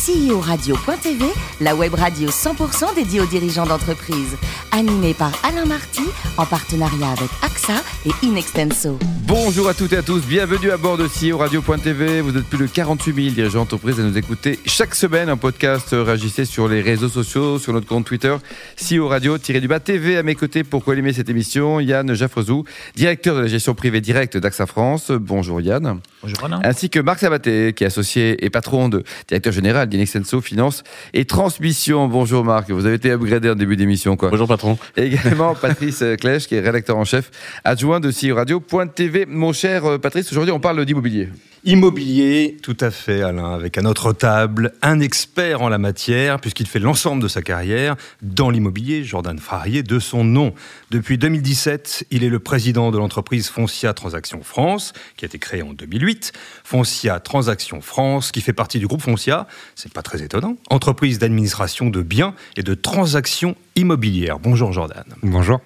CEO-radio.tv, 0.00 1.26
la 1.60 1.74
web 1.74 1.92
radio 1.92 2.30
100% 2.30 2.94
dédiée 2.94 3.20
aux 3.20 3.26
dirigeants 3.26 3.66
d'entreprise. 3.66 4.34
Animée 4.72 5.12
par 5.12 5.32
Alain 5.44 5.66
Marty, 5.66 6.04
en 6.38 6.46
partenariat 6.46 7.10
avec 7.10 7.28
AXA 7.42 7.74
et 8.06 8.26
Inextenso. 8.26 8.98
Bonjour 9.26 9.68
à 9.68 9.74
toutes 9.74 9.92
et 9.92 9.98
à 9.98 10.02
tous, 10.02 10.24
bienvenue 10.26 10.70
à 10.70 10.78
bord 10.78 10.96
de 10.96 11.06
CEO 11.06 11.36
Radio.tv. 11.36 12.22
Vous 12.22 12.36
êtes 12.38 12.46
plus 12.46 12.58
de 12.58 12.66
48 12.66 13.14
000 13.14 13.34
dirigeants 13.34 13.60
d'entreprise 13.60 14.00
à 14.00 14.02
nous 14.02 14.16
écouter 14.16 14.58
chaque 14.64 14.94
semaine 14.94 15.28
en 15.28 15.36
podcast. 15.36 15.88
Réagissez 15.92 16.46
sur 16.46 16.66
les 16.66 16.80
réseaux 16.80 17.10
sociaux, 17.10 17.58
sur 17.58 17.74
notre 17.74 17.86
compte 17.86 18.06
Twitter, 18.06 18.34
CEO 18.76 19.06
Radio-du-bas 19.06 19.80
TV. 19.80 20.16
À 20.16 20.22
mes 20.22 20.34
côtés 20.34 20.64
pour 20.64 20.82
co-animer 20.82 21.12
cette 21.12 21.28
émission, 21.28 21.78
Yann 21.78 22.14
Jaffrezou, 22.14 22.64
directeur 22.96 23.36
de 23.36 23.42
la 23.42 23.48
gestion 23.48 23.74
privée 23.74 24.00
directe 24.00 24.38
d'AXA 24.38 24.64
France. 24.64 25.10
Bonjour 25.10 25.60
Yann. 25.60 26.00
Bonjour 26.22 26.44
Alain. 26.44 26.60
Ainsi 26.64 26.88
que 26.88 27.00
Marc 27.00 27.20
Sabaté, 27.20 27.74
qui 27.74 27.84
est 27.84 27.88
associé 27.88 28.42
et 28.44 28.48
patron 28.48 28.88
de 28.88 29.04
directeur 29.28 29.52
général 29.52 29.89
d'Inextenso 29.90 30.40
Finance 30.40 30.82
et 31.12 31.24
Transmission. 31.24 32.08
Bonjour 32.08 32.44
Marc, 32.44 32.70
vous 32.70 32.86
avez 32.86 32.94
été 32.94 33.10
upgradé 33.10 33.50
en 33.50 33.54
début 33.54 33.76
d'émission. 33.76 34.16
quoi. 34.16 34.30
Bonjour 34.30 34.48
patron. 34.48 34.78
Et 34.96 35.06
également 35.06 35.54
Patrice 35.60 36.02
Clèche, 36.18 36.46
qui 36.46 36.54
est 36.54 36.60
rédacteur 36.60 36.96
en 36.96 37.04
chef 37.04 37.30
adjoint 37.64 38.00
de 38.00 38.10
CEO 38.10 38.36
Radio.tv. 38.36 39.26
Mon 39.26 39.52
cher 39.52 39.84
euh, 39.84 39.98
Patrice, 39.98 40.30
aujourd'hui 40.30 40.52
on 40.52 40.60
parle 40.60 40.84
d'immobilier. 40.84 41.28
Immobilier, 41.64 42.56
tout 42.62 42.76
à 42.80 42.90
fait 42.90 43.20
Alain, 43.20 43.52
avec 43.52 43.76
à 43.76 43.82
notre 43.82 44.14
table 44.14 44.72
un 44.80 44.98
expert 44.98 45.60
en 45.60 45.68
la 45.68 45.76
matière, 45.76 46.40
puisqu'il 46.40 46.66
fait 46.66 46.78
l'ensemble 46.78 47.22
de 47.22 47.28
sa 47.28 47.42
carrière 47.42 47.96
dans 48.22 48.48
l'immobilier, 48.48 49.04
Jordan 49.04 49.38
Farrier, 49.38 49.82
de 49.82 49.98
son 49.98 50.24
nom. 50.24 50.54
Depuis 50.90 51.18
2017, 51.18 52.06
il 52.10 52.24
est 52.24 52.30
le 52.30 52.38
président 52.38 52.90
de 52.90 52.96
l'entreprise 52.96 53.48
Foncia 53.48 53.92
Transactions 53.92 54.42
France, 54.42 54.94
qui 55.18 55.26
a 55.26 55.26
été 55.26 55.38
créée 55.38 55.62
en 55.62 55.74
2008. 55.74 56.32
Foncia 56.64 57.20
Transactions 57.20 57.82
France, 57.82 58.32
qui 58.32 58.40
fait 58.40 58.54
partie 58.54 58.78
du 58.78 58.86
groupe 58.86 59.02
Foncia, 59.02 59.46
c'est 59.74 59.92
pas 59.92 60.02
très 60.02 60.22
étonnant, 60.22 60.56
entreprise 60.70 61.18
d'administration 61.18 61.90
de 61.90 62.00
biens 62.00 62.34
et 62.56 62.62
de 62.62 62.72
transactions 62.72 63.54
immobilières. 63.76 64.38
Bonjour 64.38 64.72
Jordan. 64.72 65.04
Bonjour. 65.22 65.60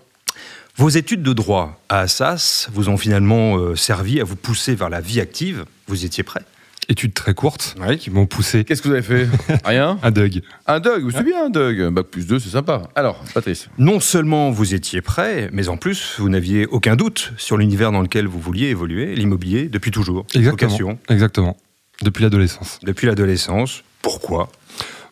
Vos 0.77 0.89
études 0.89 1.23
de 1.23 1.33
droit 1.33 1.81
à 1.89 2.01
Assas 2.01 2.69
vous 2.73 2.89
ont 2.89 2.97
finalement 2.97 3.57
euh, 3.59 3.77
servi 3.77 4.21
à 4.21 4.25
vous 4.25 4.35
pousser 4.37 4.75
vers 4.75 4.91
la 4.91 5.01
vie 5.01 5.21
active. 5.21 5.65
Vous 5.87 6.05
étiez 6.05 6.25
prêt? 6.25 6.43
Études 6.89 7.15
très 7.15 7.33
courtes 7.33 7.77
qui 7.99 8.11
m'ont 8.11 8.27
poussé. 8.27 8.65
Qu'est-ce 8.65 8.83
que 8.83 8.89
vous 8.89 8.95
avez 8.95 9.03
fait? 9.03 9.29
Rien 9.65 9.99
Un 10.03 10.11
Doug. 10.11 10.43
Un 10.67 10.81
Doug, 10.81 11.11
c'est 11.15 11.23
bien 11.23 11.47
un 11.47 11.49
Doug. 11.51 11.89
Bac 11.95 12.07
plus 12.09 12.27
2, 12.27 12.39
c'est 12.41 12.51
sympa. 12.51 12.83
Alors, 12.95 13.23
Patrice. 13.33 13.69
Non 13.79 14.01
seulement 14.01 14.51
vous 14.51 14.75
étiez 14.75 15.01
prêt, 15.01 15.49
mais 15.53 15.69
en 15.69 15.77
plus, 15.79 16.17
vous 16.19 16.29
n'aviez 16.29 16.67
aucun 16.67 16.97
doute 16.97 17.33
sur 17.39 17.57
l'univers 17.57 17.91
dans 17.93 18.03
lequel 18.03 18.27
vous 18.27 18.41
vouliez 18.41 18.67
évoluer, 18.67 19.15
l'immobilier, 19.15 19.69
depuis 19.69 19.93
toujours. 19.93 20.27
Exactement. 20.35 20.71
Vocation. 20.71 20.99
Exactement. 21.09 21.57
Depuis 22.03 22.23
l'adolescence. 22.25 22.81
Depuis 22.83 23.07
l'adolescence. 23.07 23.83
Pourquoi? 24.03 24.51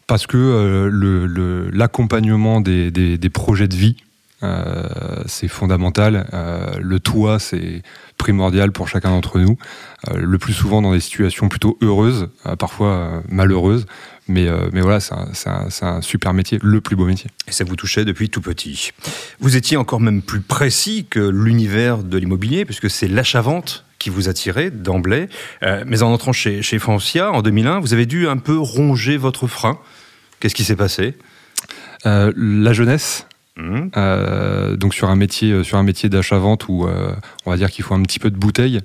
Parce 0.09 0.27
que 0.27 0.37
euh, 0.37 0.89
le- 0.91 1.25
le- 1.27 1.71
l'accompagnement 1.71 2.61
des, 2.61 2.91
des- 2.91 3.17
des 3.17 3.31
projets 3.31 3.69
de 3.69 3.77
vie, 3.77 3.97
c'est 5.27 5.49
fondamental. 5.49 6.27
Euh, 6.33 6.75
le 6.81 7.01
toit, 7.01 7.39
c'est 7.39 7.83
primordial 8.19 8.73
pour 8.73 8.89
chacun 8.89 9.11
d'entre 9.11 9.39
nous. 9.39 9.57
Euh, 10.09 10.17
le 10.17 10.39
plus 10.39 10.53
souvent 10.53 10.83
dans 10.83 10.93
des 10.93 11.01
situations 11.01 11.49
plutôt 11.49 11.79
heureuses, 11.83 12.29
euh, 12.47 12.57
parfois 12.57 12.89
euh, 12.89 13.21
malheureuses. 13.29 13.87
Mais, 14.29 14.47
euh, 14.47 14.69
mais 14.73 14.81
voilà, 14.81 15.01
c'est 15.01 15.85
un, 15.85 16.01
super 16.01 16.33
métier, 16.33 16.59
le 16.63 16.81
plus 16.81 16.95
beau 16.95 17.07
métier. 17.07 17.29
Et 17.49 17.53
ça 17.53 17.65
vous 17.65 17.75
touchait 17.75 18.05
depuis 18.05 18.31
tout 18.31 18.41
petit. 18.41 18.93
Vous 19.41 19.57
étiez 19.57 19.77
encore 19.77 20.01
même 20.01 20.23
plus 20.23 20.41
précis 20.41 21.07
que 21.11 21.21
l'univers 21.21 21.99
de 21.99 22.19
l'immobilier, 22.19 22.65
puisque 22.65 22.89
c'est 22.89 23.09
l'achat-vente 23.09 23.85
qui 23.99 24.11
vous 24.11 24.29
attirait 24.29 24.71
d'emblée. 24.71 25.29
Euh, 25.63 25.85
mais 25.87 26.03
en 26.03 26.13
entrant 26.13 26.33
chez, 26.33 26.63
chez 26.63 26.79
Foncia 26.79 27.33
en 27.33 27.43
2001, 27.43 27.81
vous 27.81 27.93
avez 27.95 28.07
dû 28.07 28.29
un 28.29 28.37
peu 28.37 28.59
ronger 28.59 29.17
votre 29.17 29.49
frein. 29.49 29.79
Qu'est-ce 30.39 30.55
qui 30.55 30.65
s'est 30.65 30.77
passé? 30.77 31.17
Euh, 32.07 32.33
la 32.37 32.73
jeunesse, 32.73 33.27
Hmm 33.57 33.89
Euh, 33.97 34.77
donc 34.77 34.95
sur 34.95 35.11
un 35.11 35.17
métier 35.17 35.53
euh, 35.53 35.63
sur 35.63 35.77
un 35.77 35.83
métier 35.83 36.09
d'achat-vente 36.09 36.69
où 36.69 36.87
euh, 36.87 37.15
on 37.45 37.51
va 37.51 37.57
dire 37.57 37.71
qu'il 37.71 37.85
faut 37.85 37.95
un 37.95 38.03
petit 38.03 38.19
peu 38.19 38.31
de 38.31 38.37
bouteille. 38.37 38.81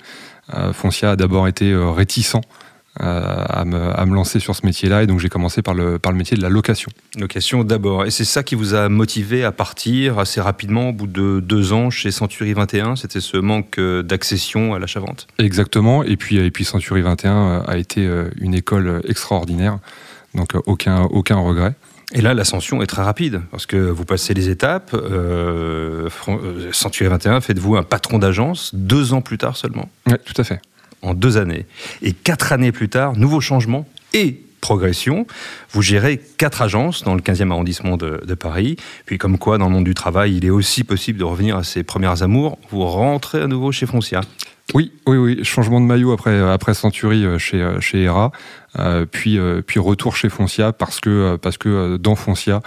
Euh, 0.54 0.74
Foncia 0.74 1.12
a 1.12 1.16
d'abord 1.16 1.48
été 1.48 1.74
réticent 1.76 2.42
à, 3.00 3.64
me, 3.64 3.78
à 3.78 4.06
me 4.08 4.16
lancer 4.16 4.40
sur 4.40 4.56
ce 4.56 4.66
métier-là 4.66 5.04
et 5.04 5.08
donc 5.08 5.20
j'ai 5.20 5.30
commencé 5.30 5.62
par 5.62 5.76
le 5.76 6.00
par 6.00 6.12
le 6.12 6.18
métier 6.18 6.36
de 6.36 6.42
la 6.42 6.50
location. 6.50 6.92
Location 7.20 7.64
d'abord. 7.64 8.06
Et 8.06 8.12
c'est 8.12 8.26
ça 8.26 8.42
qui 8.42 8.56
vous 8.56 8.74
a 8.74 8.90
motivé 8.90 9.44
à 9.44 9.52
partir 9.52 10.18
assez 10.18 10.42
rapidement, 10.42 10.90
au 10.90 10.94
bout 10.94 11.06
de 11.06 11.40
deux 11.40 11.74
ans, 11.74 11.92
chez 11.92 12.10
Century 12.10 12.54
21 12.54 12.96
C'était 12.96 13.22
ce 13.22 13.38
manque 13.38 13.80
d'accession 13.80 14.74
à 14.74 14.80
l'achat-vente? 14.80 15.28
Exactement. 15.38 16.04
Et 16.04 16.18
puis 16.18 16.38
et 16.38 16.50
puis 16.50 16.66
Century 16.66 17.04
21 17.04 17.36
euh, 17.36 17.62
a 17.68 17.78
été 17.78 18.10
une 18.42 18.56
école 18.56 19.02
extraordinaire. 19.08 19.78
Donc 20.34 20.56
aucun 20.66 21.04
aucun 21.04 21.38
regret. 21.38 21.76
Et 22.14 22.22
là, 22.22 22.34
l'ascension 22.34 22.82
est 22.82 22.88
très 22.88 23.04
rapide, 23.04 23.42
parce 23.52 23.66
que 23.66 23.76
vous 23.76 24.06
passez 24.06 24.34
les 24.34 24.48
étapes. 24.50 24.92
Euh, 24.94 26.08
euh, 26.30 26.70
Century 26.72 27.10
21, 27.10 27.42
faites-vous 27.42 27.76
un 27.76 27.84
patron 27.84 28.18
d'agence 28.18 28.74
deux 28.74 29.14
ans 29.14 29.22
plus 29.22 29.38
tard 29.38 29.58
seulement, 29.58 29.90
Ouais, 30.08 30.18
tout 30.18 30.40
à 30.40 30.44
fait. 30.46 30.62
en 31.02 31.14
deux 31.14 31.38
années. 31.38 31.66
Et 32.02 32.14
quatre 32.14 32.54
années 32.54 32.72
plus 32.72 32.88
tard, 32.88 33.18
nouveau 33.18 33.42
changement 33.42 33.86
et 34.14 34.42
progression. 34.62 35.28
Vous 35.72 35.82
gérez 35.82 36.18
quatre 36.38 36.62
agences 36.62 37.04
dans 37.04 37.14
le 37.14 37.22
15e 37.22 37.52
arrondissement 37.52 37.98
de, 37.98 38.22
de 38.26 38.34
Paris. 38.34 38.78
Puis 39.06 39.18
comme 39.18 39.38
quoi, 39.38 39.58
dans 39.58 39.68
le 39.68 39.74
monde 39.74 39.84
du 39.84 39.94
travail, 39.94 40.36
il 40.38 40.46
est 40.46 40.50
aussi 40.50 40.84
possible 40.84 41.20
de 41.20 41.24
revenir 41.26 41.58
à 41.58 41.64
ses 41.64 41.84
premières 41.84 42.24
amours. 42.24 42.58
Vous 42.72 42.86
rentrez 42.86 43.42
à 43.42 43.48
nouveau 43.48 43.72
chez 43.72 43.86
Foncia. 43.86 44.22
Oui, 44.74 44.92
oui, 45.08 45.18
oui. 45.18 45.44
Changement 45.44 45.80
de 45.80 45.86
maillot 45.86 46.12
après 46.12 46.40
après 46.42 46.74
Century 46.74 47.24
euh, 47.26 47.38
chez 47.38 47.62
euh, 47.62 47.80
chez 47.80 48.08
euh, 48.78 49.06
puis 49.10 49.38
euh, 49.40 49.62
puis 49.66 49.80
retour 49.80 50.16
chez 50.16 50.30
Foncia 50.30 50.74
parce 50.74 51.00
que 51.00 51.10
euh, 51.10 51.38
parce 51.38 51.58
que 51.58 51.70
euh, 51.70 51.98
dans 51.98 52.16
Foncia, 52.16 52.62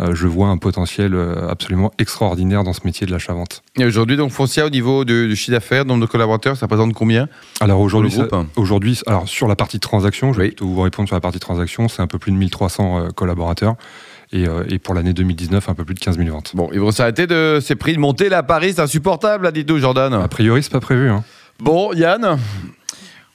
euh, 0.00 0.14
je 0.14 0.26
vois 0.26 0.48
un 0.48 0.58
potentiel 0.58 1.14
euh, 1.14 1.48
absolument 1.48 1.92
extraordinaire 1.98 2.64
dans 2.64 2.72
ce 2.72 2.80
métier 2.84 3.06
de 3.06 3.12
l'achat-vente. 3.12 3.62
Et 3.78 3.84
aujourd'hui, 3.84 4.16
donc, 4.16 4.32
Foncia, 4.32 4.66
au 4.66 4.70
niveau 4.70 5.04
du, 5.04 5.28
du 5.28 5.36
chiffre 5.36 5.52
d'affaires, 5.52 5.84
nombre 5.84 6.00
de 6.00 6.06
collaborateurs, 6.10 6.56
ça 6.56 6.66
représente 6.66 6.92
combien 6.92 7.28
Alors 7.60 7.80
aujourd'hui, 7.80 8.10
ça- 8.10 8.26
aujourd'hui, 8.56 9.00
alors 9.06 9.28
sur 9.28 9.46
la 9.46 9.54
partie 9.54 9.78
transaction, 9.78 10.32
je 10.32 10.38
vais 10.38 10.44
Oui. 10.44 10.48
plutôt 10.50 10.66
vous 10.66 10.80
répondre 10.82 11.08
sur 11.08 11.14
la 11.16 11.20
partie 11.20 11.38
transaction, 11.38 11.86
c'est 11.86 12.02
un 12.02 12.08
peu 12.08 12.18
plus 12.18 12.32
de 12.32 12.36
1300 12.36 12.98
euh, 12.98 13.08
collaborateurs. 13.10 13.76
Et, 14.32 14.48
euh, 14.48 14.64
et 14.68 14.80
pour 14.80 14.94
l'année 14.94 15.12
2019, 15.12 15.68
un 15.68 15.74
peu 15.74 15.84
plus 15.84 15.94
de 15.94 16.00
15 16.00 16.18
000 16.18 16.30
ventes. 16.30 16.50
Bon, 16.56 16.68
ils 16.72 16.80
vont 16.80 16.90
s'arrêter 16.90 17.28
de 17.28 17.60
ces 17.62 17.76
prix 17.76 17.94
de 17.94 18.00
monter 18.00 18.28
là 18.28 18.38
à 18.38 18.42
Paris, 18.42 18.72
c'est 18.74 18.80
insupportable, 18.82 19.44
là, 19.44 19.52
dites-nous, 19.52 19.78
Jordan. 19.78 20.12
A 20.12 20.26
priori, 20.26 20.60
c'est 20.64 20.72
pas 20.72 20.80
prévu. 20.80 21.08
Hein. 21.08 21.22
Bon, 21.60 21.92
Yann 21.92 22.38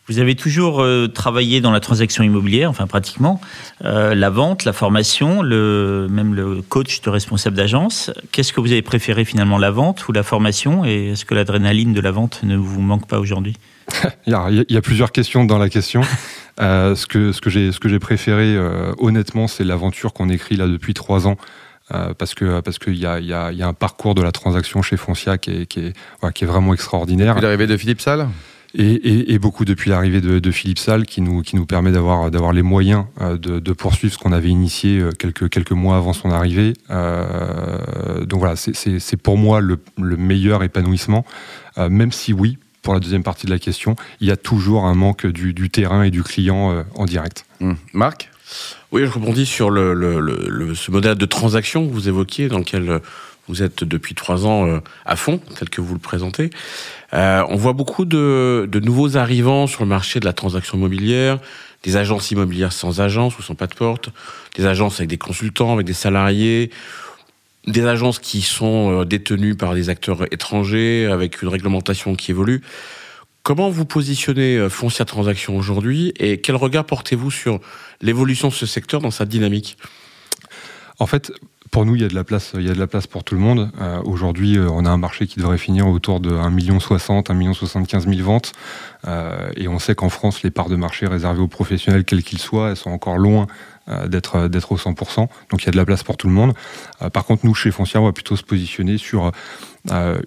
Vous 0.08 0.20
avez 0.20 0.36
toujours 0.36 0.82
euh, 0.82 1.08
travaillé 1.08 1.62
dans 1.62 1.72
la 1.72 1.80
transaction 1.80 2.22
immobilière, 2.24 2.70
enfin 2.70 2.86
pratiquement, 2.86 3.40
euh, 3.86 4.14
la 4.14 4.30
vente, 4.30 4.66
la 4.66 4.74
formation, 4.74 5.42
le, 5.42 6.08
même 6.10 6.34
le 6.34 6.62
coach 6.62 7.02
de 7.02 7.10
responsable 7.10 7.56
d'agence. 7.56 8.12
Qu'est-ce 8.32 8.52
que 8.52 8.60
vous 8.60 8.72
avez 8.72 8.82
préféré 8.82 9.24
finalement, 9.24 9.58
la 9.58 9.72
vente 9.72 10.08
ou 10.08 10.12
la 10.12 10.24
formation? 10.24 10.84
Et 10.84 11.12
est-ce 11.12 11.24
que 11.24 11.34
l'adrénaline 11.34 11.94
de 11.94 12.02
la 12.02 12.12
vente 12.12 12.42
ne 12.44 12.58
vous 12.58 12.82
manque 12.82 13.08
pas 13.08 13.20
aujourd'hui? 13.20 13.56
Il 14.28 14.34
y, 14.34 14.36
a, 14.36 14.50
il 14.52 14.66
y 14.70 14.78
a 14.78 14.82
plusieurs 14.82 15.12
questions 15.12 15.46
dans 15.46 15.58
la 15.58 15.70
question. 15.70 16.02
Euh, 16.62 16.94
ce 16.94 17.08
que, 17.08 17.32
ce 17.32 17.42
que 17.42 17.50
j'ai 17.50 17.72
ce 17.72 17.80
que 17.80 17.90
j'ai 17.90 17.98
préféré, 17.98 18.56
honnêtement, 19.00 19.48
c'est 19.48 19.64
l'aventure 19.64 20.14
qu'on 20.14 20.30
écrit 20.30 20.58
là 20.58 20.68
depuis 20.68 20.94
trois 20.94 21.26
ans. 21.26 21.38
Euh, 21.94 22.14
parce 22.18 22.34
que 22.34 22.62
parce 22.62 22.80
qu'il 22.80 22.98
y 22.98 23.06
a, 23.06 23.20
y, 23.20 23.34
a, 23.34 23.52
y 23.52 23.62
a 23.62 23.68
un 23.68 23.74
parcours 23.74 24.16
de 24.16 24.22
la 24.22 24.32
transaction 24.32 24.82
chez 24.82 24.98
Foncia 24.98 25.38
qui 25.38 25.52
est, 25.52 25.66
qui 25.66 25.80
est, 25.80 25.94
qui 26.34 26.44
est 26.44 26.48
vraiment 26.48 26.74
extraordinaire. 26.74 27.34
Puis 27.36 27.44
l'arrivée 27.44 27.68
de 27.68 27.78
Philippe 27.78 28.02
Salle? 28.02 28.28
Et, 28.76 28.84
et, 28.84 29.34
et 29.34 29.40
beaucoup 29.40 29.66
depuis 29.66 29.90
l'arrivée 29.90 30.22
de, 30.22 30.38
de 30.38 30.52
Philippe 30.52 30.78
Salle 30.78 31.08
qui 31.08 31.22
nous, 31.22 31.42
qui 31.42 31.56
nous 31.56 31.66
permet 31.66 31.92
d'avoir, 31.92 32.30
d'avoir 32.30 32.54
les 32.54 32.62
moyens 32.62 33.06
euh, 33.20 33.36
de, 33.36 33.58
de 33.58 33.74
poursuivre 33.74 34.14
ce 34.14 34.20
qu'on 34.20 34.32
avait 34.32 34.50
initié 34.50 35.00
euh, 35.00 35.10
quelques, 35.10 35.50
quelques 35.50 35.72
mois 35.72 35.98
avant 35.98 36.14
son 36.14 36.30
arrivée. 36.30 36.74
Euh, 36.92 38.26
donc 38.26 38.40
voilà, 38.42 38.56
c'est, 38.56 38.76
c'est, 38.76 39.00
c'est 39.00 39.18
pour 39.18 39.40
moi 39.40 39.60
le, 39.60 39.80
le 39.98 40.18
meilleur 40.18 40.62
épanouissement, 40.62 41.26
Euh, 41.80 41.90
même 41.90 42.12
si 42.12 42.34
oui, 42.34 42.58
pour 42.82 42.94
la 42.94 43.00
deuxième 43.00 43.24
partie 43.24 43.46
de 43.46 43.52
la 43.52 43.60
question, 43.60 43.96
il 44.20 44.28
y 44.28 44.32
a 44.32 44.38
toujours 44.38 44.86
un 44.86 44.96
manque 44.96 45.26
du, 45.26 45.54
du 45.54 45.70
terrain 45.70 46.04
et 46.04 46.12
du 46.12 46.24
client 46.24 46.84
en 46.94 47.06
direct. 47.06 47.46
Hum. 47.62 47.78
Marc? 47.94 48.30
Oui, 48.92 49.04
je 49.06 49.12
rebondis 49.12 49.46
sur 49.46 49.70
le, 49.70 49.94
le- 49.94 50.20
le- 50.20 50.74
ce 50.76 50.90
modèle 50.92 51.16
de 51.16 51.26
transaction 51.26 51.88
que 51.88 51.92
vous 51.94 52.08
évoquiez, 52.08 52.48
dans 52.48 52.58
lequel 52.58 52.90
euh, 52.90 53.00
vous 53.48 53.62
êtes 53.62 53.84
depuis 53.84 54.16
trois 54.16 54.48
ans 54.48 54.66
euh, 54.68 54.80
à 55.06 55.16
fond, 55.16 55.40
tel 55.60 55.70
que 55.70 55.80
vous 55.80 55.94
le 55.94 56.00
présentez. 56.00 56.50
Euh, 57.14 57.44
on 57.50 57.56
voit 57.56 57.74
beaucoup 57.74 58.06
de, 58.06 58.68
de 58.72 58.80
nouveaux 58.80 59.16
arrivants 59.16 59.68
sur 59.68 59.84
le 59.84 59.90
marché 59.90 60.20
de 60.20 60.26
la 60.26 60.34
transaction 60.34 60.78
immobilière, 60.78 61.38
des 61.84 61.98
agences 61.98 62.32
immobilières 62.32 62.74
sans 62.74 63.00
agence 63.00 63.38
ou 63.38 63.44
sans 63.44 63.54
pas 63.56 63.68
de 63.68 63.76
porte, 63.76 64.10
des 64.56 64.66
agences 64.66 64.96
avec 65.00 65.10
des 65.10 65.18
consultants, 65.18 65.74
avec 65.74 65.86
des 65.86 65.94
salariés, 65.94 66.72
des 67.68 67.86
agences 67.86 68.18
qui 68.18 68.42
sont 68.42 69.02
euh, 69.02 69.06
détenues 69.06 69.54
par 69.56 69.76
des 69.76 69.90
acteurs 69.90 70.24
étrangers, 70.34 71.06
avec 71.12 71.44
une 71.44 71.50
réglementation 71.50 72.16
qui 72.16 72.32
évolue. 72.32 72.64
Comment 73.44 73.70
vous 73.70 73.86
positionnez 73.86 74.58
euh, 74.58 74.70
Foncia 74.70 75.06
Transaction 75.06 75.56
aujourd'hui 75.56 76.14
et 76.20 76.40
quel 76.40 76.56
regard 76.56 76.86
portez-vous 76.86 77.32
sur 77.32 77.60
l'évolution 78.02 78.50
de 78.50 78.54
ce 78.54 78.66
secteur 78.66 79.02
dans 79.02 79.12
sa 79.12 79.26
dynamique? 79.26 79.78
En 81.00 81.08
fait, 81.08 81.32
Pour 81.72 81.86
nous, 81.86 81.96
il 81.96 82.02
y 82.02 82.06
a 82.06 82.08
de 82.08 82.16
la 82.16 82.24
place, 82.24 82.52
il 82.56 82.66
y 82.66 82.70
a 82.70 82.74
de 82.74 82.80
la 82.80 82.88
place 82.88 83.06
pour 83.08 83.24
tout 83.24 83.36
le 83.36 83.42
monde. 83.42 83.72
Euh, 83.80 84.02
Aujourd'hui, 84.04 84.58
euh, 84.58 84.68
on 84.72 84.86
a 84.86 84.90
un 84.90 84.98
marché 84.98 85.28
qui 85.28 85.40
devrait 85.40 85.60
finir 85.60 85.88
autour 85.88 86.20
de 86.20 86.32
1 86.32 86.50
million 86.50 86.80
60, 86.80 87.30
1 87.30 87.34
million 87.36 87.54
75 87.54 88.08
000 88.08 88.22
ventes. 88.24 88.54
Et 89.56 89.68
on 89.68 89.80
sait 89.80 89.96
qu'en 89.96 90.10
France, 90.10 90.44
les 90.44 90.52
parts 90.52 90.68
de 90.68 90.76
marché 90.76 91.08
réservées 91.08 91.42
aux 91.42 91.48
professionnels, 91.48 92.04
quels 92.04 92.24
qu'ils 92.24 92.40
soient, 92.40 92.72
elles 92.72 92.76
sont 92.76 92.92
encore 92.92 93.18
loin 93.18 93.48
d'être 94.08 94.50
d'être 94.50 94.72
au 94.74 94.78
100%. 94.78 95.28
Donc 95.50 95.64
il 95.64 95.66
y 95.66 95.70
a 95.70 95.72
de 95.72 95.78
la 95.78 95.86
place 95.86 96.04
pour 96.04 96.18
tout 96.18 96.28
le 96.28 96.34
monde. 96.34 96.54
Par 97.14 97.24
contre, 97.24 97.46
nous, 97.46 97.56
chez 97.56 97.72
Foncière, 97.72 98.04
on 98.04 98.08
va 98.08 98.12
plutôt 98.12 98.36
se 98.36 98.44
positionner 98.44 98.98
sur 98.98 99.32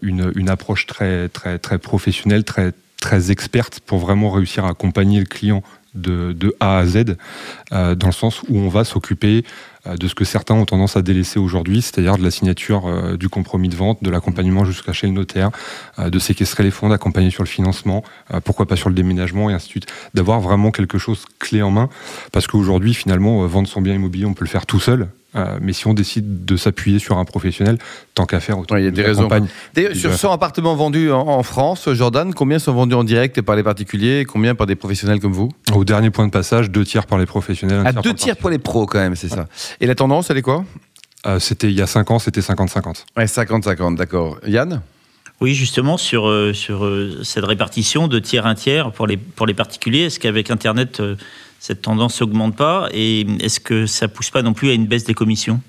une, 0.01 0.49
approche 0.49 0.87
très, 0.87 1.29
très 1.29 1.79
professionnelle, 1.79 2.45
très, 2.45 2.73
très 3.03 3.33
experte 3.33 3.81
pour 3.81 3.99
vraiment 3.99 4.31
réussir 4.31 4.65
à 4.65 4.71
accompagner 4.71 5.19
le 5.19 5.27
client 5.27 5.63
de, 5.95 6.57
A 6.61 6.79
à 6.79 6.87
Z, 6.87 7.17
euh, 7.73 7.95
dans 7.95 8.07
le 8.07 8.13
sens 8.13 8.43
où 8.45 8.57
on 8.57 8.69
va 8.69 8.85
s'occuper 8.85 9.45
euh, 9.87 9.97
de 9.97 10.09
ce 10.09 10.15
que 10.15 10.25
certains 10.25 10.55
ont 10.55 10.65
tendance 10.65 10.97
à 10.97 11.03
délaisser 11.03 11.39
aujourd'hui, 11.39 11.83
c'est-à-dire 11.83 12.17
de 12.17 12.23
la 12.23 12.31
signature 12.31 12.87
euh, 12.87 13.17
du 13.19 13.29
compromis 13.29 13.69
de 13.69 13.75
vente, 13.75 14.03
de 14.03 14.09
l'accompagnement 14.09 14.65
jusqu'à 14.65 14.93
chez 14.93 15.09
le 15.09 15.13
notaire, 15.13 15.51
de 15.99 16.19
séquestrer 16.19 16.63
les 16.63 16.71
fonds, 16.71 16.89
d'accompagner 16.89 17.31
sur 17.31 17.43
le 17.43 17.49
financement, 17.49 18.05
pourquoi 18.45 18.67
pas 18.67 18.77
sur 18.77 18.89
le 18.89 18.95
déménagement 18.95 19.51
et 19.51 19.53
ainsi 19.53 19.67
de 19.67 19.71
suite, 19.71 19.87
d'avoir 20.15 20.41
vraiment 20.41 20.71
quelque 20.71 20.97
chose 20.97 21.27
clé 21.41 21.61
en 21.61 21.71
main, 21.71 21.91
parce 22.31 22.47
qu'aujourd'hui 22.47 22.95
finalement 22.95 23.45
vendre 23.47 23.69
son 23.69 23.83
bien 23.83 23.95
immobilier 23.95 24.25
on 24.25 24.35
peut 24.35 24.45
le 24.45 24.51
faire 24.51 24.65
tout 24.65 24.81
seul. 24.81 25.09
Euh, 25.35 25.59
mais 25.63 25.73
si 25.73 25.87
on 25.87 25.95
décide 25.95 26.45
de 26.45 26.57
s'appuyer 26.57 26.99
sur 26.99 27.17
un 27.19 27.25
professionnel, 27.25 27.79
tant 28.15 28.27
qu'à 28.27 28.41
faire, 28.41 28.59
autant 28.59 28.75
Ouais, 28.75 28.83
il 28.83 28.85
y 28.85 28.89
a 28.89 28.91
des 28.91 29.03
raisons. 29.03 29.29
sur 29.95 30.13
100 30.13 30.33
appartements 30.33 30.75
vendus 30.77 31.11
en, 31.11 31.21
en 31.27 31.43
France, 31.43 31.89
Jordan, 31.93 32.35
combien 32.35 32.59
sont 32.59 32.73
vendus 32.75 32.95
en 32.95 33.05
direct 33.05 33.41
par 33.41 33.57
les 33.57 33.63
particuliers 33.63 34.21
et 34.21 34.25
combien 34.25 34.55
par 34.55 34.67
des 34.67 34.75
professionnels 34.77 35.21
comme 35.21 35.33
vous? 35.33 35.49
Au 35.75 35.85
dernier 35.85 36.11
point 36.11 36.27
de 36.27 36.31
passage, 36.33 36.71
deux 36.71 36.85
tiers 36.85 37.07
par 37.07 37.19
les 37.19 37.27
professionnels. 37.27 37.79
un 37.81 37.85
À 37.87 37.93
tiers 37.93 38.03
deux 38.03 38.15
tiers 38.15 38.37
pour 38.37 38.51
les 38.51 38.59
pros 38.59 38.87
quand 38.87 38.99
même, 38.99 39.17
c'est 39.17 39.29
ça. 39.29 39.47
Et 39.81 39.87
la 39.87 39.95
tendance, 39.95 40.29
elle 40.31 40.37
est 40.39 40.43
quoi? 40.43 40.65
Euh, 41.27 41.39
c'était 41.39 41.69
il 41.69 41.75
y 41.79 41.83
a 41.83 41.87
5 41.87 42.11
ans, 42.11 42.19
c'était 42.19 42.41
50-50. 42.41 43.05
Ouais, 43.17 43.27
50-50, 43.27 43.95
d'accord. 43.97 44.39
Yann? 44.47 44.83
Oui, 45.41 45.55
justement, 45.55 45.97
sur, 45.97 46.29
euh, 46.29 46.53
sur 46.53 46.89
cette 47.23 47.45
répartition 47.45 48.07
de 48.09 48.19
tiers 48.19 48.45
un 48.47 48.55
tiers 48.55 48.93
pour 48.93 49.07
les, 49.07 49.17
pour 49.17 49.47
les 49.47 49.55
particuliers, 49.55 50.03
est-ce 50.07 50.21
qu'avec 50.21 50.51
Internet, 50.51 51.01
cette 51.63 51.83
tendance 51.83 52.15
s'augmente 52.15 52.57
pas 52.57 52.89
Et 52.93 53.21
est-ce 53.39 53.61
que 53.61 53.87
ça 53.87 54.09
pousse 54.09 54.31
pas 54.31 54.43
non 54.43 54.53
plus 54.53 54.71
à 54.71 54.73
une 54.73 54.87
baisse 54.87 55.05
des 55.05 55.15
commissions? 55.15 55.61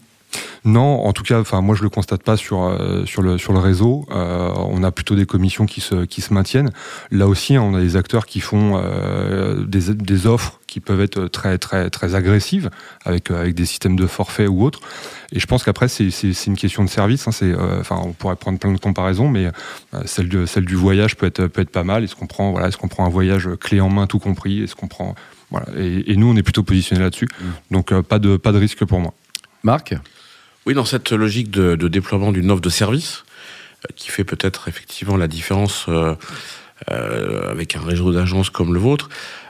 Non, 0.66 1.06
en 1.06 1.14
tout 1.14 1.22
cas, 1.22 1.40
enfin 1.40 1.62
moi 1.62 1.76
je 1.76 1.84
le 1.84 1.90
constate 1.90 2.24
pas 2.24 2.36
sur 2.36 2.64
euh, 2.64 3.06
sur 3.06 3.22
le 3.22 3.38
sur 3.38 3.54
le 3.54 3.60
réseau. 3.60 4.08
Euh, 4.10 4.52
on 4.56 4.82
a 4.82 4.92
plutôt 4.92 5.16
des 5.16 5.28
commissions 5.28 5.68
qui 5.68 5.82
se 5.82 6.06
qui 6.06 6.22
se 6.22 6.34
maintiennent. 6.34 6.72
Là 7.12 7.28
aussi, 7.28 7.56
hein, 7.56 7.62
on 7.62 7.76
a 7.76 7.80
des 7.80 7.96
acteurs 7.96 8.26
qui 8.26 8.40
font 8.40 8.82
euh, 8.84 9.64
des, 9.66 9.94
des 9.94 10.26
offres 10.26 10.60
qui 10.66 10.80
peuvent 10.80 11.02
être 11.02 11.28
très 11.28 11.60
très 11.60 11.92
très 11.92 12.16
agressives 12.16 12.72
avec 13.06 13.30
avec 13.30 13.54
des 13.54 13.66
systèmes 13.66 13.96
de 13.96 14.08
forfait 14.08 14.48
ou 14.48 14.64
autres. 14.64 14.80
Et 15.32 15.40
je 15.40 15.46
pense 15.46 15.64
qu'après 15.64 15.90
c'est 15.90 16.10
une 16.48 16.58
question 16.58 16.84
de 16.84 16.90
service. 16.90 17.28
Hein, 17.28 17.56
enfin 17.80 18.02
on 18.04 18.14
pourrait 18.14 18.38
prendre 18.38 18.58
plein 18.58 18.72
de 18.72 18.80
comparaisons, 18.80 19.30
mais 19.30 19.52
celle 20.06 20.30
de 20.30 20.48
celle 20.48 20.66
du 20.66 20.76
voyage 20.76 21.18
peut 21.18 21.28
être 21.28 21.46
peut 21.46 21.62
être 21.62 21.70
pas 21.70 21.84
mal. 21.84 22.04
Est-ce 22.04 22.16
qu'on 22.16 22.26
prend 22.26 22.52
voilà 22.52 22.70
est-ce 22.70 22.78
qu'on 22.78 22.88
prend 22.88 23.06
un 23.06 23.10
voyage 23.10 23.48
clé 23.60 23.80
en 23.80 23.90
main 23.90 24.08
tout 24.08 24.20
compris? 24.20 24.64
Est-ce 24.64 24.76
qu'on 24.76 24.88
prend 24.88 25.14
voilà 25.54 25.68
et, 25.78 26.12
et 26.12 26.16
nous 26.18 26.28
on 26.28 26.36
est 26.36 26.44
plutôt 26.44 26.64
positionné 26.64 27.02
là-dessus. 27.02 27.30
Donc 27.72 27.92
euh, 27.92 28.02
pas 28.02 28.20
de 28.20 28.36
pas 28.36 28.52
de 28.52 28.58
risque 28.58 28.84
pour 28.84 29.00
moi. 29.00 29.14
Marc 29.64 29.96
Oui, 30.66 30.74
dans 30.74 30.84
cette 30.84 31.12
logique 31.12 31.50
de, 31.52 31.76
de 31.76 31.88
déploiement 31.88 32.34
d'une 32.34 32.52
offre 32.52 32.62
de 32.62 32.70
service, 32.70 33.24
euh, 33.86 33.94
qui 33.96 34.10
fait 34.10 34.26
peut-être 34.26 34.68
effectivement 34.68 35.16
la 35.16 35.30
différence 35.30 35.86
euh, 35.88 36.16
euh, 36.92 37.50
avec 37.50 37.78
un 37.78 37.82
réseau 37.82 38.12
d'agences 38.12 38.50
comme 38.50 38.74
le 38.74 38.80
vôtre, 38.80 39.08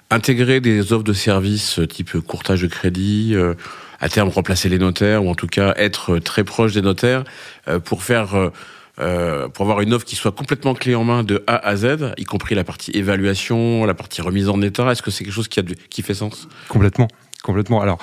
intégrer 0.10 0.60
des 0.60 0.94
offres 0.94 1.04
de 1.04 1.14
service 1.14 1.80
euh, 1.80 1.88
type 1.88 2.20
courtage 2.20 2.62
de 2.62 2.68
crédit, 2.68 3.32
euh, 3.34 3.56
à 4.00 4.10
terme 4.10 4.30
remplacer 4.30 4.70
les 4.70 4.80
notaires, 4.80 5.24
ou 5.24 5.30
en 5.30 5.36
tout 5.36 5.48
cas 5.48 5.74
être 5.78 6.20
très 6.20 6.44
proche 6.44 6.74
des 6.74 6.84
notaires, 6.84 7.24
euh, 7.68 7.80
pour 7.80 8.04
faire... 8.04 8.52
euh, 9.00 9.48
pour 9.48 9.64
avoir 9.66 9.82
une 9.82 9.94
offre 9.94 10.06
qui 10.06 10.16
soit 10.16 10.32
complètement 10.32 10.74
clé 10.76 10.96
en 10.96 11.04
main 11.04 11.24
de 11.24 11.44
A 11.48 11.56
à 11.56 11.76
Z, 11.76 12.14
y 12.18 12.24
compris 12.26 12.56
la 12.56 12.64
partie 12.64 12.92
évaluation, 12.92 13.86
la 13.86 13.94
partie 13.94 14.22
remise 14.22 14.50
en 14.50 14.62
état, 14.62 14.92
est-ce 14.92 15.02
que 15.02 15.12
c'est 15.12 15.24
quelque 15.24 15.34
chose 15.34 15.48
qui, 15.48 15.60
a 15.60 15.64
du- 15.64 15.76
qui 15.90 16.02
fait 16.02 16.14
sens? 16.14 16.48
Complètement, 16.70 17.08
complètement. 17.44 17.82
Alors, 17.82 17.98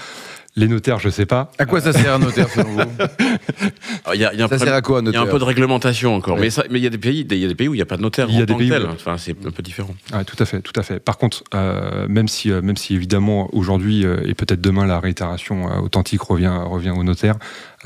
les 0.56 0.66
notaires, 0.66 0.98
je 0.98 1.08
sais 1.10 1.26
pas. 1.26 1.52
À 1.58 1.64
quoi 1.64 1.81
ça 1.81 1.92
sert 1.92 2.12
un 2.12 2.19
notaire 2.19 2.48
selon 2.48 2.70
vous? 2.72 2.81
Il 4.14 4.20
y 4.20 4.25
a, 4.25 4.32
il 4.32 4.38
y 4.38 4.42
a 4.42 4.46
un 4.46 4.48
Ça 4.48 4.58
sert 4.58 4.75
à 4.75 4.82
quoi 4.82 4.98
un 4.98 5.02
Il 5.02 5.06
y 5.06 5.08
a 5.08 5.12
notaire? 5.12 5.22
un 5.22 5.26
peu 5.26 5.38
de 5.38 5.44
réglementation 5.44 6.14
encore, 6.16 6.38
Ouais. 6.38 6.48
mais 6.70 6.78
il 6.81 6.82
y 6.82 6.87
a 6.87 6.90
des 6.90 6.98
pays, 6.98 7.25
il 7.31 7.37
y 7.38 7.44
a 7.44 7.48
des 7.48 7.54
pays 7.54 7.69
où 7.69 7.75
il 7.75 7.78
n'y 7.78 7.82
a 7.82 7.87
pas 7.87 7.96
de 7.96 8.02
notaire 8.02 8.26
Il 8.28 8.34
y 8.34 8.38
a 8.38 8.42
en 8.42 8.46
des 8.46 8.52
tant 8.54 8.58
pays 8.58 8.69
que 8.69 8.75
tel. 8.75 8.82
où- 8.84 8.88
Enfin, 8.92 9.16
c'est 9.16 9.37
un 9.46 9.50
peu 9.52 9.62
différent. 9.62 9.94
Ouais, 10.12 10.25
tout 10.25 10.37
à 10.40 10.44
fait, 10.46 10.60
tout 10.60 10.72
à 10.75 10.82
fait. 10.82 10.98
Par 10.98 11.19
contre, 11.19 11.44
euh, 11.54 12.08
même 12.08 12.26
si, 12.26 12.50
euh, 12.50 12.62
même 12.62 12.76
si 12.76 12.94
évidemment 12.96 13.48
aujourd'hui 13.54 14.04
euh, 14.04 14.22
et 14.26 14.34
peut-être 14.34 14.60
demain 14.60 14.87
la 14.87 14.98
réitération 14.98 15.70
euh, 15.70 15.81
authentique 15.82 16.22
revient 16.22 16.52
revient 16.64 16.90
au 16.90 17.04
notaire, 17.04 17.37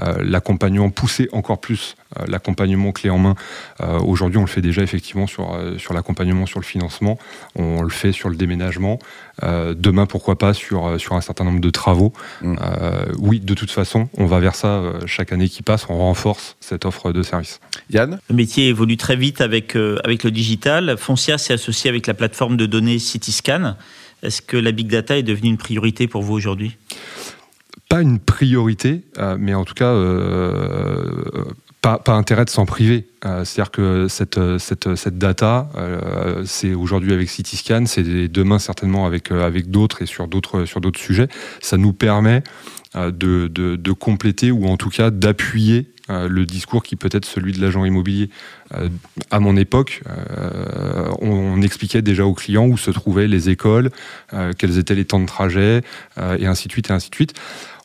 euh, 0.01 0.15
l'accompagnement 0.23 0.89
poussé 0.89 1.29
encore 1.33 1.61
plus, 1.61 1.97
euh, 1.99 2.04
l'accompagnement 2.27 2.93
clé 2.93 3.11
en 3.11 3.19
main. 3.19 3.35
euh, 3.81 3.99
aujourd'hui, 3.99 4.39
on 4.39 4.43
le 4.43 4.49
fait 4.49 4.61
déjà 4.61 4.83
effectivement 4.83 5.27
sur 5.27 5.55
euh, 5.55 5.79
sur 5.79 5.95
l'accompagnement 5.95 6.47
sur 6.47 6.61
le 6.61 6.65
financement, 6.65 7.19
on 7.57 7.83
le 7.83 7.91
fait 7.91 8.13
sur 8.13 8.29
le 8.29 8.37
déménagement. 8.37 8.99
Euh, 9.43 9.75
demain, 9.77 10.07
pourquoi 10.07 10.39
pas 10.39 10.55
sur 10.55 10.87
euh, 10.87 10.99
sur 10.99 11.15
un 11.15 11.21
certain 11.21 11.45
nombre 11.45 11.61
de 11.61 11.71
travaux. 11.71 12.13
Mm. 12.43 12.57
Euh, 12.61 13.05
oui, 13.19 13.41
de 13.41 13.55
toute 13.55 13.71
façon, 13.71 14.09
on 14.17 14.27
va 14.27 14.39
vers 14.41 14.55
ça 14.55 14.69
euh, 14.69 15.01
chaque 15.07 15.33
année 15.33 15.49
qui 15.49 15.63
passe, 15.63 15.87
on 15.89 15.99
renforce 15.99 16.57
cette 16.61 16.85
offre 16.85 17.13
de 17.13 17.23
service. 17.23 17.61
Yann? 17.91 18.19
Le 18.29 18.35
métier 18.35 18.69
évolue 18.69 18.97
très 18.97 19.17
vite 19.17 19.41
avec, 19.41 19.77
euh, 19.77 19.99
avec 20.05 20.25
le 20.25 20.31
digital. 20.31 20.97
Foncia 20.99 21.39
s'est 21.39 21.55
associé 21.55 21.91
avec 21.91 22.07
la 22.07 22.15
plateforme 22.15 22.57
de 22.57 22.67
données 22.67 22.99
Cityscan. 22.99 23.75
Est-ce 24.23 24.41
que 24.41 24.57
la 24.57 24.73
big 24.73 24.89
data 24.89 25.19
est 25.19 25.23
devenue 25.23 25.51
une 25.51 25.59
priorité 25.59 26.07
pour 26.07 26.23
vous 26.23 26.35
aujourd'hui? 26.35 26.77
Pas 27.89 28.01
une 28.01 28.19
priorité, 28.19 29.03
euh, 29.19 29.37
mais 29.39 29.55
en 29.55 29.65
tout 29.65 29.75
cas, 29.75 29.93
euh, 29.93 31.45
pas, 31.85 31.99
pas 31.99 32.15
intérêt 32.15 32.47
de 32.47 32.51
s'en 32.51 32.65
priver. 32.65 33.07
Euh, 33.27 33.45
C'est-à-dire 33.45 33.71
que 33.71 34.09
cette, 34.09 34.41
cette, 34.59 34.95
cette 34.95 35.19
data, 35.19 35.69
euh, 35.77 36.43
c'est 36.47 36.73
aujourd'hui 36.73 37.13
avec 37.13 37.29
Cityscan, 37.29 37.85
c'est 37.85 38.03
demain 38.29 38.59
certainement 38.59 39.05
avec, 39.05 39.31
euh, 39.31 39.45
avec 39.45 39.71
d'autres 39.71 40.01
et 40.01 40.07
sur 40.07 40.27
d'autres 40.27 40.65
sujets. 40.97 41.29
Ça 41.61 41.77
nous 41.77 41.93
permet 41.93 42.43
euh, 42.97 43.11
de, 43.11 43.49
de, 43.49 43.77
de 43.77 43.93
compléter 43.93 44.51
ou 44.51 44.67
en 44.67 44.79
tout 44.79 44.89
cas 44.89 45.11
d'appuyer 45.11 45.91
euh, 46.09 46.27
le 46.27 46.47
discours 46.47 46.83
qui 46.83 46.97
peut 46.97 47.11
être 47.13 47.27
celui 47.27 47.53
de 47.53 47.61
l'agent 47.61 47.85
immobilier. 47.85 48.31
À 49.31 49.41
mon 49.41 49.57
époque, 49.57 50.03
on, 51.21 51.29
on 51.29 51.63
expliquait 51.63 52.03
déjà 52.03 52.25
aux 52.25 52.35
clients 52.35 52.67
où 52.67 52.77
se 52.77 52.91
trouvaient 52.91 53.29
les 53.29 53.49
écoles, 53.49 53.91
quels 54.59 54.79
étaient 54.79 54.97
les 54.97 55.05
temps 55.05 55.21
de 55.21 55.27
trajet, 55.27 55.83
et 56.39 56.47
ainsi 56.47 56.67
de 56.67 56.73
suite, 56.73 56.91
et 56.91 56.93
ainsi 56.93 57.09
de 57.11 57.15
suite. 57.15 57.35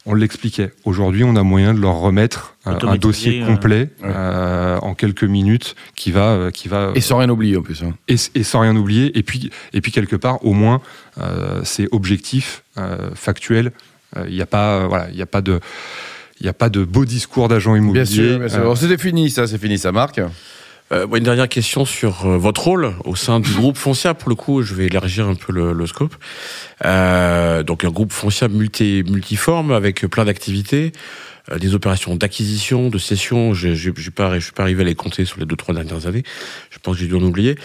On 0.06 0.14
l'expliquait. 0.16 0.72
Aujourd'hui, 0.86 1.24
on 1.24 1.36
a 1.36 1.44
moyen 1.44 1.74
de 1.74 1.80
leur 1.80 1.96
remettre 1.96 2.56
euh, 2.68 2.72
un 2.84 2.96
dossier 2.96 3.42
euh, 3.44 3.46
complet 3.46 3.90
ouais. 4.02 4.10
euh, 4.10 4.78
en 4.82 4.96
quelques 4.96 5.24
minutes 5.26 5.76
qui 5.96 6.12
va, 6.12 6.30
euh, 6.30 6.52
qui 6.52 6.68
va 6.68 6.92
Et 6.96 7.02
sans 7.02 7.18
rien 7.18 7.30
oublier 7.30 7.58
en 7.58 7.62
plus. 7.62 7.84
hein. 7.84 7.94
et, 8.08 8.16
et 8.36 8.44
sans 8.44 8.62
rien 8.62 8.76
oublier. 8.76 9.18
Et 9.18 9.24
puis, 9.24 9.52
et 9.74 9.82
puis 9.82 9.92
quelque 9.92 10.16
part, 10.16 10.44
au 10.46 10.54
moins, 10.54 10.82
euh, 11.20 11.62
c'est 11.64 11.88
objectif, 11.92 12.64
euh, 12.78 13.10
factuel. 13.14 13.72
Il 14.28 14.34
n'y 14.34 14.42
a 14.42 14.48
pas, 14.48 14.78
euh, 14.80 14.88
voilà, 14.88 15.10
il 15.12 15.16
n'y 15.16 15.22
a 15.22 15.28
pas 15.28 15.42
de, 15.42 15.60
il 16.40 16.44
n'y 16.44 16.50
a 16.50 16.54
pas 16.54 16.70
de 16.70 16.84
beau 16.84 17.06
discours 17.06 17.48
d'agent 17.48 17.76
immobilier. 17.76 18.04
Bien 18.06 18.12
sûr, 18.12 18.40
bien 18.40 18.50
sûr. 18.50 18.72
Euh, 18.72 18.76
C'était 18.76 18.98
fini, 18.98 19.30
ça, 19.30 19.46
c'est 19.46 19.60
fini, 19.60 19.78
ça, 19.78 19.92
Marc. 19.92 20.20
Euh, 20.92 21.08
une 21.16 21.24
dernière 21.24 21.50
question 21.50 21.86
sur 21.86 22.26
euh, 22.26 22.38
votre 22.38 22.64
rôle 22.64 22.94
au 23.06 23.16
sein 23.16 23.40
du 23.40 23.52
groupe 23.54 23.78
Foncia. 23.78 24.14
Pour 24.14 24.30
le 24.30 24.36
coup, 24.36 24.62
je 24.64 24.74
vais 24.74 24.88
élargir 24.88 25.28
un 25.28 25.36
peu 25.36 25.54
le, 25.54 25.74
le 25.74 25.88
scope. 25.88 26.16
Euh, 26.86 27.64
donc, 27.64 27.84
un 27.84 27.92
groupe 27.92 28.12
Foncia 28.12 28.48
multi, 28.48 29.04
multiforme 29.08 29.72
avec 29.72 30.06
plein 30.08 30.26
d'activités, 30.26 30.92
euh, 31.52 31.58
des 31.58 31.76
opérations 31.76 32.16
d'acquisition, 32.16 32.90
de 32.90 32.98
cession. 32.98 33.54
Je 33.54 33.74
je 33.74 33.92
suis 33.92 34.12
pas 34.12 34.32
arrivé 34.58 34.82
à 34.82 34.86
les 34.86 34.96
compter 34.96 35.26
sur 35.26 35.40
les 35.40 35.46
deux 35.46 35.56
trois 35.56 35.74
dernières 35.74 36.08
années. 36.08 36.24
Je 36.70 36.80
pense 36.80 36.96
que 36.96 37.02
j'ai 37.02 37.08
dû 37.08 37.16
en 37.16 37.22
oublier. 37.22 37.56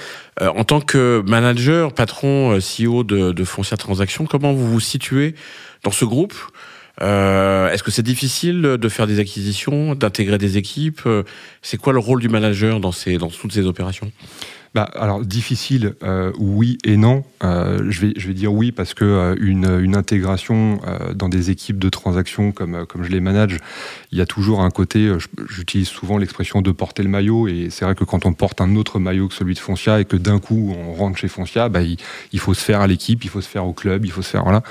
Euh, 0.40 0.48
en 0.48 0.64
tant 0.64 0.80
que 0.80 1.22
manager, 1.26 1.92
patron, 1.92 2.52
euh, 2.52 2.58
CEO 2.60 3.04
de, 3.04 3.32
de 3.32 3.44
Foncia 3.44 3.76
Transactions, 3.76 4.26
comment 4.26 4.52
vous 4.52 4.70
vous 4.70 4.80
situez 4.80 5.34
dans 5.82 5.92
ce 5.92 6.04
groupe? 6.04 6.34
Euh, 7.02 7.70
Est-ce 7.70 7.82
que 7.82 7.90
c'est 7.90 8.02
difficile 8.02 8.62
de 8.62 8.88
faire 8.88 9.06
des 9.06 9.18
acquisitions, 9.18 9.94
d'intégrer 9.94 10.38
des 10.38 10.58
équipes? 10.58 11.08
C'est 11.62 11.76
quoi 11.76 11.92
le 11.92 11.98
rôle 11.98 12.20
du 12.20 12.28
manager 12.28 12.80
dans, 12.80 12.92
toutes 12.92 13.52
ces 13.52 13.66
opérations? 13.66 14.10
Bah, 14.74 14.90
alors 14.96 15.20
difficile, 15.20 15.94
euh, 16.02 16.32
oui 16.36 16.78
et 16.84 16.96
non. 16.96 17.22
Euh, 17.44 17.88
je 17.90 18.06
vais 18.06 18.34
dire 18.34 18.52
oui 18.52 18.72
parce 18.72 18.92
que 18.92 19.36
une, 19.40 19.94
intégration 19.94 20.80
dans 21.14 21.28
des 21.28 21.50
équipes 21.50 21.78
de 21.78 21.88
transactions 21.88 22.50
comme 22.50 22.84
je 23.02 23.08
les 23.08 23.20
manage, 23.20 23.58
il 24.10 24.18
y 24.18 24.20
a 24.20 24.26
toujours 24.26 24.62
un 24.62 24.70
côté. 24.70 25.12
J'utilise 25.48 25.86
souvent 25.86 26.18
l'expression 26.18 26.60
de 26.60 26.72
porter 26.72 27.04
le 27.04 27.08
maillot 27.08 27.46
et 27.46 27.68
c'est 27.70 27.84
vrai 27.84 27.94
que 27.94 28.02
quand 28.02 28.26
on 28.26 28.32
porte 28.32 28.60
un 28.60 28.74
autre 28.74 28.98
maillot 28.98 29.28
que 29.28 29.34
celui 29.34 29.54
de 29.54 29.60
Foncia 29.60 30.00
et 30.00 30.04
que 30.04 30.16
d'un 30.16 30.40
coup 30.40 30.74
on 30.76 30.94
rentre 30.94 31.18
chez 31.18 31.28
Foncia, 31.28 31.68
bah, 31.68 31.82
il, 31.82 31.96
il 32.32 32.40
faut 32.40 32.54
se 32.54 32.64
faire 32.64 32.80
à 32.80 32.88
l'équipe, 32.88 33.24
il 33.24 33.30
faut 33.30 33.40
se 33.40 33.48
faire 33.48 33.66
au 33.66 33.74
club, 33.74 34.04
il 34.04 34.10
faut 34.10 34.22
se 34.22 34.30
faire 34.30 34.42
voilà. 34.42 34.64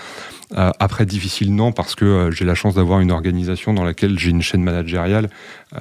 Euh, 0.56 0.72
après, 0.80 1.06
difficile, 1.06 1.54
non, 1.56 1.72
parce 1.72 1.96
que 1.96 2.06
euh, 2.06 2.32
j'ai 2.32 2.46
la 2.46 2.56
chance 2.56 2.76
d'avoir 2.76 3.00
une 3.00 3.12
organisation 3.12 3.74
dans 3.74 3.84
laquelle 3.84 4.20
j'ai 4.20 4.30
une 4.30 4.42
chaîne 4.42 4.64
managériale 4.64 5.30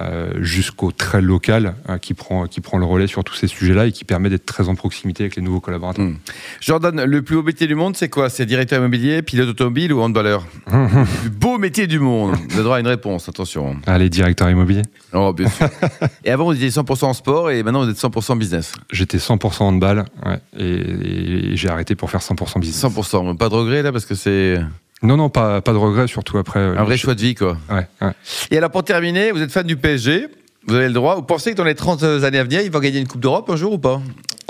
euh, 0.01 0.31
jusqu'au 0.41 0.91
très 0.91 1.21
local 1.21 1.75
euh, 1.87 1.99
qui, 1.99 2.15
prend, 2.15 2.47
qui 2.47 2.61
prend 2.61 2.79
le 2.79 2.85
relais 2.85 3.05
sur 3.05 3.23
tous 3.23 3.35
ces 3.35 3.47
sujets-là 3.47 3.85
et 3.85 3.91
qui 3.91 4.05
permet 4.05 4.29
d'être 4.29 4.45
très 4.45 4.67
en 4.67 4.73
proximité 4.73 5.23
avec 5.23 5.35
les 5.35 5.43
nouveaux 5.43 5.59
collaborateurs. 5.59 6.05
Hmm. 6.05 6.15
Jordan, 6.61 7.03
le 7.03 7.21
plus 7.21 7.35
beau 7.35 7.43
métier 7.43 7.67
du 7.67 7.75
monde, 7.75 7.95
c'est 7.95 8.09
quoi? 8.09 8.29
C'est 8.29 8.47
directeur 8.47 8.79
immobilier, 8.79 9.21
pilote 9.21 9.49
automobile 9.49 9.93
ou 9.93 10.01
handballeur? 10.01 10.47
Le 10.71 11.29
beau 11.29 11.59
métier 11.59 11.85
du 11.85 11.99
monde. 11.99 12.35
Vous 12.49 12.55
avez 12.55 12.63
droit 12.63 12.77
à 12.77 12.79
une 12.79 12.87
réponse, 12.87 13.29
attention. 13.29 13.75
Allez, 13.85 14.09
directeur 14.09 14.49
immobilier. 14.49 14.81
Oh, 15.13 15.31
bien 15.31 15.47
sûr. 15.47 15.67
et 16.25 16.31
avant, 16.31 16.45
vous 16.45 16.53
étiez 16.53 16.69
100% 16.69 17.05
en 17.05 17.13
sport 17.13 17.51
et 17.51 17.61
maintenant, 17.61 17.83
vous 17.83 17.91
êtes 17.91 17.97
100% 17.97 18.39
business. 18.39 18.73
J'étais 18.91 19.17
100% 19.17 19.61
handball 19.61 20.05
ouais, 20.25 20.39
et, 20.57 21.51
et 21.51 21.55
j'ai 21.55 21.69
arrêté 21.69 21.93
pour 21.93 22.09
faire 22.09 22.21
100% 22.21 22.59
business. 22.59 22.83
100%. 22.83 23.37
Pas 23.37 23.49
de 23.49 23.53
regret 23.53 23.83
là 23.83 23.91
parce 23.91 24.05
que 24.05 24.15
c'est 24.15 24.62
Non, 25.03 25.17
non, 25.17 25.29
pas, 25.29 25.61
pas 25.61 25.73
de 25.73 25.77
regret, 25.77 26.07
surtout 26.07 26.37
après. 26.37 26.59
euh, 26.59 26.77
un 26.77 26.83
vrai 26.83 26.97
choix 26.97 27.13
de 27.13 27.21
vie 27.21 27.35
quoi. 27.35 27.57
Ouais, 27.69 27.87
ouais. 28.01 28.13
Et 28.51 28.57
alors 28.57 28.71
pour 28.71 28.83
terminer, 28.83 29.31
vous 29.31 29.41
êtes 29.41 29.51
fan 29.51 29.65
du 29.67 29.75
PSG, 29.75 30.27
vous 30.65 30.75
avez 30.75 30.87
le 30.87 30.93
droit. 30.93 31.15
Vous 31.15 31.23
pensez 31.23 31.51
que 31.51 31.57
dans 31.57 31.63
les 31.65 31.75
30 31.75 32.03
années 32.03 32.39
à 32.39 32.43
venir, 32.43 32.61
ils 32.61 32.71
vont 32.71 32.79
gagner 32.79 32.99
une 32.99 33.07
Coupe 33.07 33.21
d'Europe 33.21 33.49
un 33.49 33.55
jour 33.57 33.73
ou 33.73 33.77
pas? 33.77 34.01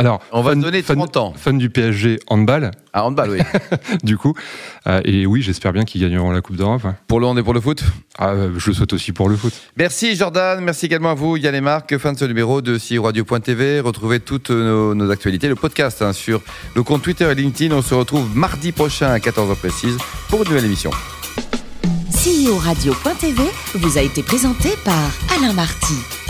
Alors, 0.03 0.19
On 0.31 0.41
va 0.41 0.53
se 0.53 0.59
donner 0.59 0.81
fan- 0.81 0.97
30 0.97 1.17
ans. 1.17 1.33
Fan 1.35 1.57
du 1.57 1.69
PSG 1.69 2.19
handball, 2.27 2.71
Ah, 2.93 3.05
handball, 3.05 3.29
oui. 3.31 3.39
du 4.03 4.17
coup. 4.17 4.33
Euh, 4.87 5.01
et 5.05 5.25
oui, 5.25 5.41
j'espère 5.41 5.73
bien 5.73 5.83
qu'ils 5.85 6.01
gagneront 6.01 6.31
la 6.31 6.41
Coupe 6.41 6.55
d'Europe. 6.57 6.83
ouais. 6.83 6.91
pour 7.07 7.19
le 7.19 7.25
hand 7.27 7.37
et 7.39 7.43
pour 7.43 7.53
le 7.53 7.61
foot? 7.61 7.83
Ah, 8.17 8.29
euh, 8.29 8.51
je 8.57 8.69
le 8.69 8.75
souhaite 8.75 8.93
aussi 8.93 9.11
pour 9.11 9.29
le 9.29 9.35
foot. 9.37 9.53
Merci 9.77 10.15
Jordan, 10.15 10.59
merci 10.61 10.85
également 10.85 11.11
à 11.11 11.13
vous 11.15 11.37
Yann 11.37 11.55
et 11.55 11.61
Marc, 11.61 11.97
fan 11.97 12.13
de 12.13 12.19
ce 12.19 12.25
numéro 12.25 12.61
de 12.61 12.77
Radio.tv. 13.01 13.79
Retrouvez 13.79 14.19
toutes 14.19 14.49
nos, 14.51 14.93
nos 14.93 15.09
actualités, 15.09 15.47
le 15.47 15.55
podcast 15.55 16.01
hein, 16.01 16.13
sur 16.13 16.41
le 16.75 16.83
compte 16.83 17.01
Twitter 17.01 17.29
et 17.31 17.35
LinkedIn. 17.35 17.73
On 17.75 17.81
se 17.81 17.93
retrouve 17.95 18.35
mardi 18.35 18.71
prochain 18.71 19.09
à 19.11 19.17
14h 19.19 19.55
précise 19.55 19.97
pour 20.29 20.41
une 20.43 20.49
nouvelle 20.49 20.65
émission. 20.65 20.91
CEO 22.11 22.55
Radio.tv 22.57 23.41
vous 23.75 23.97
a 23.97 24.01
été 24.01 24.21
présenté 24.23 24.69
par 24.85 25.09
Alain 25.37 25.53
Marty. 25.53 26.22